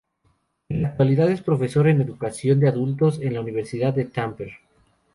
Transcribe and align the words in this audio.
En 0.67 0.81
la 0.81 0.87
actualidad 0.87 1.29
es 1.29 1.43
profesor 1.43 1.87
en 1.87 2.01
Educación 2.01 2.59
de 2.59 2.67
Adultos 2.69 3.19
en 3.21 3.35
la 3.35 3.41
Universidad 3.41 3.93
de 3.93 4.05
Tampere. 4.05 4.57